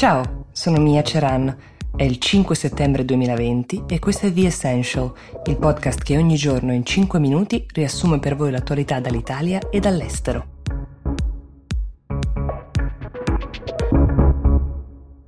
Ciao, 0.00 0.46
sono 0.52 0.80
Mia 0.80 1.02
Ceran. 1.02 1.54
È 1.94 2.02
il 2.04 2.16
5 2.16 2.54
settembre 2.54 3.04
2020 3.04 3.84
e 3.86 3.98
questo 3.98 4.28
è 4.28 4.32
The 4.32 4.46
Essential, 4.46 5.12
il 5.44 5.58
podcast 5.58 6.02
che 6.02 6.16
ogni 6.16 6.36
giorno 6.36 6.72
in 6.72 6.86
5 6.86 7.18
minuti 7.18 7.66
riassume 7.70 8.18
per 8.18 8.34
voi 8.34 8.50
l'attualità 8.50 8.98
dall'Italia 8.98 9.60
e 9.68 9.78
dall'estero. 9.78 10.46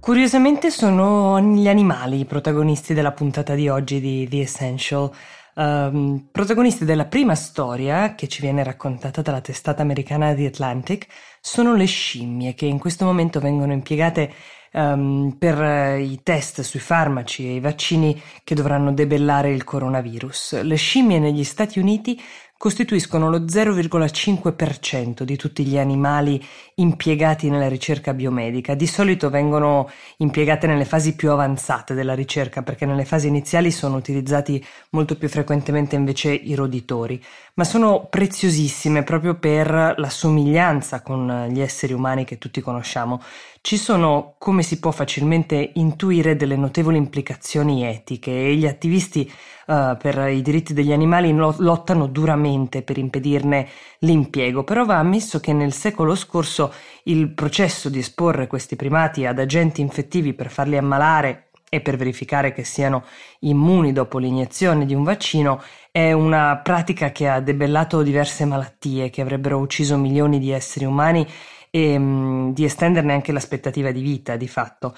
Curiosamente 0.00 0.70
sono 0.70 1.38
gli 1.38 1.68
animali 1.68 2.20
i 2.20 2.24
protagonisti 2.24 2.94
della 2.94 3.12
puntata 3.12 3.54
di 3.54 3.68
oggi 3.68 4.00
di 4.00 4.26
The 4.26 4.40
Essential. 4.40 5.10
Um, 5.54 6.28
protagonisti 6.32 6.86
della 6.86 7.04
prima 7.04 7.34
storia 7.34 8.14
che 8.14 8.26
ci 8.26 8.40
viene 8.40 8.64
raccontata 8.64 9.20
dalla 9.20 9.42
testata 9.42 9.82
americana 9.82 10.34
The 10.34 10.46
Atlantic 10.46 11.08
sono 11.42 11.74
le 11.74 11.84
scimmie 11.84 12.54
che 12.54 12.64
in 12.64 12.78
questo 12.78 13.04
momento 13.04 13.38
vengono 13.38 13.74
impiegate 13.74 14.32
um, 14.72 15.34
per 15.38 15.58
uh, 15.58 15.98
i 15.98 16.20
test 16.22 16.60
sui 16.62 16.80
farmaci 16.80 17.46
e 17.46 17.54
i 17.54 17.60
vaccini 17.60 18.20
che 18.44 18.54
dovranno 18.54 18.92
debellare 18.92 19.52
il 19.52 19.64
coronavirus. 19.64 20.62
Le 20.62 20.76
scimmie 20.76 21.18
negli 21.18 21.44
Stati 21.44 21.78
Uniti 21.78 22.20
costituiscono 22.62 23.28
lo 23.28 23.40
0,5% 23.40 25.24
di 25.24 25.34
tutti 25.34 25.64
gli 25.64 25.76
animali 25.76 26.40
impiegati 26.76 27.50
nella 27.50 27.66
ricerca 27.66 28.14
biomedica. 28.14 28.76
Di 28.76 28.86
solito 28.86 29.30
vengono 29.30 29.90
impiegate 30.18 30.68
nelle 30.68 30.84
fasi 30.84 31.16
più 31.16 31.32
avanzate 31.32 31.92
della 31.92 32.14
ricerca 32.14 32.62
perché 32.62 32.86
nelle 32.86 33.04
fasi 33.04 33.26
iniziali 33.26 33.72
sono 33.72 33.96
utilizzati 33.96 34.64
molto 34.90 35.16
più 35.16 35.28
frequentemente 35.28 35.96
invece 35.96 36.30
i 36.30 36.54
roditori, 36.54 37.20
ma 37.54 37.64
sono 37.64 38.06
preziosissime 38.08 39.02
proprio 39.02 39.34
per 39.34 39.94
la 39.96 40.08
somiglianza 40.08 41.02
con 41.02 41.48
gli 41.50 41.60
esseri 41.60 41.92
umani 41.92 42.24
che 42.24 42.38
tutti 42.38 42.60
conosciamo. 42.60 43.20
Ci 43.60 43.76
sono, 43.76 44.34
come 44.38 44.62
si 44.62 44.78
può 44.78 44.90
facilmente 44.90 45.72
intuire, 45.74 46.36
delle 46.36 46.56
notevoli 46.56 46.96
implicazioni 46.96 47.84
etiche 47.84 48.30
e 48.30 48.54
gli 48.56 48.66
attivisti 48.66 49.30
uh, 49.66 49.96
per 49.96 50.28
i 50.28 50.42
diritti 50.42 50.74
degli 50.74 50.92
animali 50.92 51.32
lottano 51.32 52.06
duramente 52.08 52.50
per 52.82 52.98
impedirne 52.98 53.68
l'impiego, 53.98 54.64
però 54.64 54.84
va 54.84 54.98
ammesso 54.98 55.40
che 55.40 55.52
nel 55.52 55.72
secolo 55.72 56.14
scorso 56.14 56.72
il 57.04 57.32
processo 57.32 57.88
di 57.88 57.98
esporre 57.98 58.46
questi 58.46 58.76
primati 58.76 59.26
ad 59.26 59.38
agenti 59.38 59.80
infettivi 59.80 60.34
per 60.34 60.50
farli 60.50 60.76
ammalare 60.76 61.48
e 61.68 61.80
per 61.80 61.96
verificare 61.96 62.52
che 62.52 62.64
siano 62.64 63.04
immuni 63.40 63.92
dopo 63.92 64.18
l'iniezione 64.18 64.84
di 64.84 64.94
un 64.94 65.04
vaccino 65.04 65.62
è 65.90 66.12
una 66.12 66.58
pratica 66.58 67.12
che 67.12 67.28
ha 67.28 67.40
debellato 67.40 68.02
diverse 68.02 68.44
malattie 68.44 69.08
che 69.08 69.22
avrebbero 69.22 69.56
ucciso 69.58 69.96
milioni 69.96 70.38
di 70.38 70.50
esseri 70.50 70.84
umani 70.84 71.26
e 71.70 71.98
mh, 71.98 72.02
mm, 72.02 72.50
di 72.50 72.64
estenderne 72.64 73.14
anche 73.14 73.32
l'aspettativa 73.32 73.90
di 73.90 74.02
vita 74.02 74.36
di 74.36 74.48
fatto. 74.48 74.94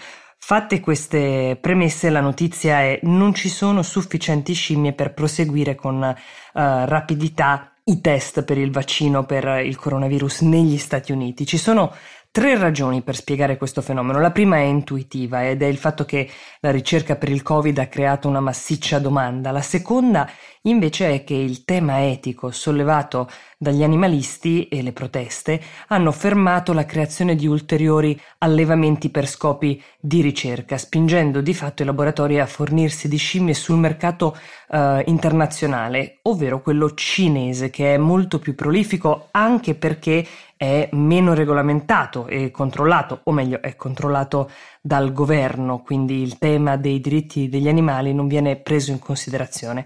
Fatte 0.47 0.79
queste 0.81 1.57
premesse, 1.59 2.11
la 2.11 2.21
notizia 2.21 2.81
è 2.81 3.01
non 3.05 3.33
ci 3.33 3.49
sono 3.49 3.81
sufficienti 3.83 4.53
scimmie 4.53 4.93
per 4.93 5.15
proseguire 5.15 5.75
con 5.75 6.03
uh, 6.03 6.15
rapidità 6.53 7.73
i 7.85 8.03
test 8.03 8.45
per 8.45 8.59
il 8.59 8.71
vaccino 8.71 9.25
per 9.25 9.65
il 9.65 9.75
coronavirus 9.77 10.43
negli 10.43 10.77
Stati 10.77 11.13
Uniti. 11.13 11.47
Ci 11.47 11.57
sono 11.57 11.95
tre 12.35 12.59
ragioni 12.59 13.03
per 13.03 13.15
spiegare 13.15 13.57
questo 13.57 13.81
fenomeno. 13.81 14.19
La 14.19 14.33
prima 14.33 14.57
è 14.57 14.63
intuitiva 14.63 15.49
ed 15.49 15.63
è 15.63 15.67
il 15.67 15.77
fatto 15.77 16.05
che 16.05 16.29
la 16.59 16.73
ricerca 16.73 17.15
per 17.15 17.29
il 17.29 17.43
Covid 17.43 17.79
ha 17.79 17.87
creato 17.87 18.27
una 18.27 18.41
massiccia 18.41 18.99
domanda. 18.99 19.53
La 19.53 19.63
seconda 19.63 20.29
invece 20.63 21.15
è 21.15 21.23
che 21.23 21.35
il 21.35 21.65
tema 21.65 22.09
etico 22.09 22.51
sollevato 22.51 23.31
dagli 23.57 23.85
animalisti 23.85 24.67
e 24.67 24.83
le 24.83 24.93
proteste 24.93 25.61
hanno 25.87 26.11
fermato 26.11 26.73
la 26.73 26.85
creazione 26.85 27.37
di 27.37 27.47
ulteriori 27.47 28.21
allevamenti 28.39 29.11
per 29.11 29.29
scopi 29.29 29.81
di 30.01 30.21
ricerca, 30.21 30.77
spingendo 30.77 31.41
di 31.41 31.55
fatto 31.55 31.83
i 31.83 31.87
laboratori 31.87 32.41
a 32.41 32.47
fornirsi 32.47 33.07
di 33.07 33.17
scimmie 33.17 33.55
sul 33.55 33.79
mercato 33.79 34.37
eh, 34.71 35.05
internazionale, 35.07 36.19
ovvero 36.23 36.61
quello 36.61 36.95
cinese, 36.95 37.71
che 37.71 37.95
è 37.95 37.97
molto 37.97 38.41
più 38.41 38.57
prolifico 38.57 39.29
anche 39.31 39.77
perché 39.77 40.27
è 40.65 40.89
meno 40.93 41.35
regolamentato 41.35 42.27
e 42.27 42.51
controllato, 42.51 43.21
o 43.25 43.33
meglio 43.33 43.61
è 43.61 43.77
controllato 43.77 44.51
dal 44.81 45.13
governo, 45.13 45.83
quindi 45.83 46.23
il 46.23 46.39
tema 46.39 46.77
dei 46.77 47.01
diritti 47.01 47.49
degli 47.49 47.69
animali 47.69 48.15
non 48.15 48.27
viene 48.27 48.57
preso 48.57 48.91
in 48.91 48.99
considerazione. 48.99 49.85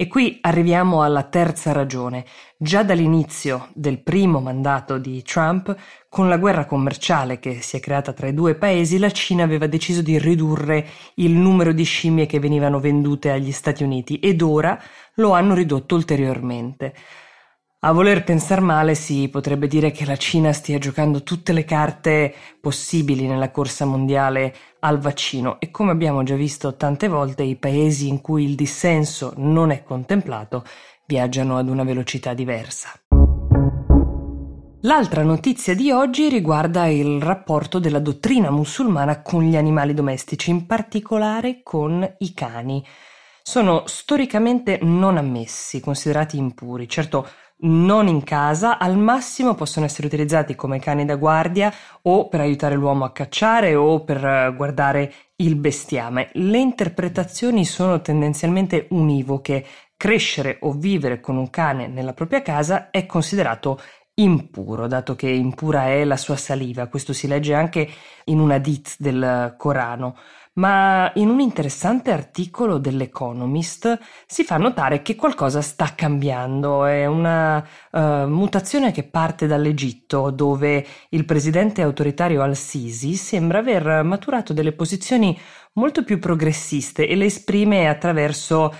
E 0.00 0.06
qui 0.06 0.38
arriviamo 0.40 1.02
alla 1.02 1.24
terza 1.24 1.72
ragione. 1.72 2.24
Già 2.56 2.82
dall'inizio 2.82 3.68
del 3.74 3.98
primo 3.98 4.40
mandato 4.40 4.96
di 4.96 5.22
Trump, 5.22 5.76
con 6.08 6.28
la 6.28 6.38
guerra 6.38 6.64
commerciale 6.64 7.38
che 7.38 7.60
si 7.60 7.76
è 7.76 7.80
creata 7.80 8.14
tra 8.14 8.26
i 8.26 8.32
due 8.32 8.54
paesi, 8.54 8.98
la 8.98 9.10
Cina 9.10 9.42
aveva 9.42 9.66
deciso 9.66 10.00
di 10.00 10.18
ridurre 10.18 10.86
il 11.16 11.32
numero 11.32 11.72
di 11.72 11.84
scimmie 11.84 12.24
che 12.24 12.38
venivano 12.38 12.80
vendute 12.80 13.30
agli 13.30 13.52
Stati 13.52 13.82
Uniti 13.82 14.18
ed 14.20 14.40
ora 14.40 14.80
lo 15.16 15.32
hanno 15.32 15.52
ridotto 15.52 15.96
ulteriormente. 15.96 16.94
A 17.82 17.92
voler 17.92 18.24
pensar 18.24 18.60
male 18.60 18.94
si 18.94 19.30
potrebbe 19.30 19.66
dire 19.66 19.90
che 19.90 20.04
la 20.04 20.16
Cina 20.16 20.52
stia 20.52 20.76
giocando 20.76 21.22
tutte 21.22 21.54
le 21.54 21.64
carte 21.64 22.34
possibili 22.60 23.26
nella 23.26 23.50
corsa 23.50 23.86
mondiale 23.86 24.54
al 24.80 24.98
vaccino 24.98 25.58
e 25.58 25.70
come 25.70 25.90
abbiamo 25.90 26.22
già 26.22 26.34
visto 26.34 26.76
tante 26.76 27.08
volte 27.08 27.42
i 27.42 27.56
paesi 27.56 28.06
in 28.06 28.20
cui 28.20 28.44
il 28.44 28.54
dissenso 28.54 29.32
non 29.36 29.70
è 29.70 29.82
contemplato 29.82 30.62
viaggiano 31.06 31.56
ad 31.56 31.70
una 31.70 31.82
velocità 31.82 32.34
diversa. 32.34 32.90
L'altra 34.82 35.22
notizia 35.22 35.74
di 35.74 35.90
oggi 35.90 36.28
riguarda 36.28 36.86
il 36.86 37.22
rapporto 37.22 37.78
della 37.78 37.98
dottrina 37.98 38.50
musulmana 38.50 39.22
con 39.22 39.42
gli 39.42 39.56
animali 39.56 39.94
domestici, 39.94 40.50
in 40.50 40.66
particolare 40.66 41.62
con 41.62 42.06
i 42.18 42.34
cani. 42.34 42.84
Sono 43.42 43.84
storicamente 43.86 44.78
non 44.82 45.16
ammessi, 45.16 45.80
considerati 45.80 46.36
impuri. 46.36 46.88
Certo, 46.88 47.28
non 47.62 48.06
in 48.08 48.22
casa, 48.22 48.78
al 48.78 48.96
massimo 48.96 49.54
possono 49.54 49.84
essere 49.84 50.06
utilizzati 50.06 50.54
come 50.54 50.78
cani 50.78 51.04
da 51.04 51.16
guardia 51.16 51.72
o 52.02 52.28
per 52.28 52.40
aiutare 52.40 52.74
l'uomo 52.74 53.04
a 53.04 53.12
cacciare 53.12 53.74
o 53.74 54.02
per 54.02 54.24
eh, 54.24 54.54
guardare 54.56 55.12
il 55.36 55.56
bestiame. 55.56 56.30
Le 56.34 56.58
interpretazioni 56.58 57.64
sono 57.64 58.00
tendenzialmente 58.00 58.86
univoche. 58.90 59.66
Crescere 59.96 60.56
o 60.62 60.72
vivere 60.72 61.20
con 61.20 61.36
un 61.36 61.50
cane 61.50 61.86
nella 61.86 62.14
propria 62.14 62.40
casa 62.40 62.90
è 62.90 63.04
considerato 63.04 63.78
impuro, 64.14 64.86
dato 64.86 65.14
che 65.14 65.28
impura 65.28 65.88
è 65.88 66.04
la 66.04 66.16
sua 66.16 66.36
saliva. 66.36 66.86
Questo 66.86 67.12
si 67.12 67.26
legge 67.26 67.52
anche 67.52 67.86
in 68.24 68.38
un 68.38 68.50
hadith 68.50 68.94
del 68.98 69.54
Corano 69.58 70.16
ma 70.60 71.10
in 71.14 71.30
un 71.30 71.40
interessante 71.40 72.12
articolo 72.12 72.76
dell'Economist 72.76 73.98
si 74.26 74.44
fa 74.44 74.58
notare 74.58 75.00
che 75.00 75.16
qualcosa 75.16 75.62
sta 75.62 75.94
cambiando, 75.94 76.84
è 76.84 77.06
una 77.06 77.66
uh, 77.90 78.26
mutazione 78.26 78.92
che 78.92 79.04
parte 79.04 79.46
dall'Egitto, 79.46 80.30
dove 80.30 80.86
il 81.08 81.24
presidente 81.24 81.80
autoritario 81.80 82.42
al-Sisi 82.42 83.14
sembra 83.14 83.58
aver 83.58 84.02
maturato 84.02 84.52
delle 84.52 84.72
posizioni 84.72 85.36
molto 85.74 86.04
più 86.04 86.18
progressiste 86.18 87.06
e 87.06 87.14
le 87.14 87.26
esprime 87.26 87.88
attraverso 87.88 88.64
uh, 88.64 88.72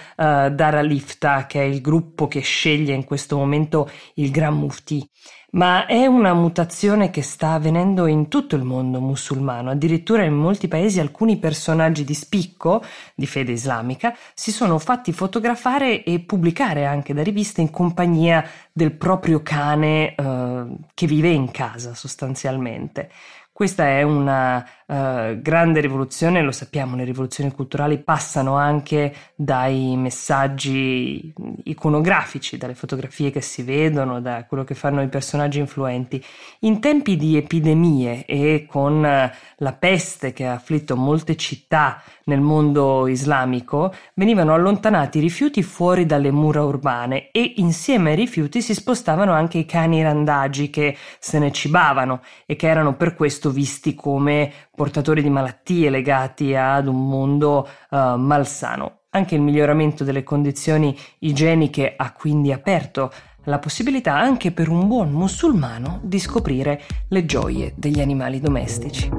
Dara 0.50 0.82
Lifta, 0.82 1.46
che 1.46 1.60
è 1.60 1.64
il 1.64 1.80
gruppo 1.80 2.28
che 2.28 2.40
sceglie 2.40 2.94
in 2.94 3.04
questo 3.04 3.36
momento 3.36 3.90
il 4.14 4.30
Gran 4.30 4.56
Mufti 4.56 5.08
ma 5.52 5.86
è 5.86 6.06
una 6.06 6.34
mutazione 6.34 7.10
che 7.10 7.22
sta 7.22 7.52
avvenendo 7.52 8.06
in 8.06 8.28
tutto 8.28 8.56
il 8.56 8.62
mondo 8.62 9.00
musulmano. 9.00 9.70
Addirittura 9.70 10.22
in 10.22 10.34
molti 10.34 10.68
paesi 10.68 11.00
alcuni 11.00 11.38
personaggi 11.38 12.04
di 12.04 12.14
spicco 12.14 12.82
di 13.14 13.26
fede 13.26 13.52
islamica 13.52 14.14
si 14.34 14.52
sono 14.52 14.78
fatti 14.78 15.12
fotografare 15.12 16.04
e 16.04 16.20
pubblicare 16.20 16.84
anche 16.84 17.14
da 17.14 17.22
riviste 17.22 17.60
in 17.60 17.70
compagnia 17.70 18.44
del 18.72 18.92
proprio 18.92 19.42
cane 19.42 20.14
eh, 20.14 20.66
che 20.94 21.06
vive 21.06 21.30
in 21.30 21.50
casa 21.50 21.94
sostanzialmente. 21.94 23.10
Questa 23.52 23.86
è 23.88 24.02
una 24.02 24.66
uh, 24.90 25.40
grande 25.40 25.80
rivoluzione, 25.80 26.42
lo 26.42 26.50
sappiamo, 26.50 26.96
le 26.96 27.04
rivoluzioni 27.04 27.52
culturali 27.52 27.98
passano 27.98 28.56
anche 28.56 29.14
dai 29.34 29.96
messaggi 29.96 31.32
iconografici, 31.64 32.56
dalle 32.56 32.74
fotografie 32.74 33.30
che 33.30 33.40
si 33.40 33.62
vedono, 33.62 34.20
da 34.20 34.44
quello 34.46 34.64
che 34.64 34.74
fanno 34.74 35.02
i 35.02 35.08
personaggi 35.08 35.60
influenti. 35.60 36.22
In 36.60 36.80
tempi 36.80 37.16
di 37.16 37.36
epidemie 37.36 38.24
e 38.24 38.66
con 38.68 38.98
uh, 38.98 39.36
la 39.56 39.72
peste 39.72 40.32
che 40.32 40.46
ha 40.46 40.54
afflitto 40.54 40.96
molte 40.96 41.36
città 41.36 42.02
nel 42.24 42.40
mondo 42.40 43.08
islamico, 43.08 43.92
venivano 44.14 44.54
allontanati 44.54 45.18
i 45.18 45.20
rifiuti 45.20 45.62
fuori 45.62 46.06
dalle 46.06 46.30
mura 46.30 46.62
urbane 46.62 47.30
e 47.32 47.54
insieme 47.56 48.10
ai 48.10 48.16
rifiuti 48.16 48.62
si 48.62 48.72
spostavano 48.72 49.32
anche 49.32 49.58
i 49.58 49.66
cani 49.66 50.02
randagi 50.02 50.70
che 50.70 50.96
se 51.18 51.38
ne 51.38 51.50
cibavano 51.50 52.22
e 52.46 52.54
che 52.54 52.68
erano 52.68 52.94
per 52.94 53.14
questo 53.14 53.50
visti 53.50 53.94
come 53.94 54.52
portatori 54.80 55.20
di 55.20 55.28
malattie 55.28 55.90
legati 55.90 56.54
ad 56.54 56.86
un 56.86 57.06
mondo 57.06 57.68
uh, 57.90 58.16
malsano. 58.16 59.00
Anche 59.10 59.34
il 59.34 59.42
miglioramento 59.42 60.04
delle 60.04 60.22
condizioni 60.22 60.96
igieniche 61.18 61.92
ha 61.94 62.14
quindi 62.14 62.50
aperto 62.50 63.12
la 63.44 63.58
possibilità 63.58 64.18
anche 64.18 64.52
per 64.52 64.70
un 64.70 64.88
buon 64.88 65.10
musulmano 65.10 66.00
di 66.02 66.18
scoprire 66.18 66.80
le 67.08 67.26
gioie 67.26 67.74
degli 67.76 68.00
animali 68.00 68.40
domestici. 68.40 69.10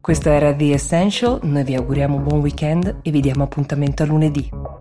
Questo 0.00 0.28
era 0.28 0.54
The 0.54 0.74
Essential, 0.74 1.40
noi 1.42 1.64
vi 1.64 1.74
auguriamo 1.74 2.18
buon 2.18 2.38
weekend 2.38 3.00
e 3.02 3.10
vi 3.10 3.20
diamo 3.20 3.42
appuntamento 3.42 4.04
a 4.04 4.06
lunedì. 4.06 4.71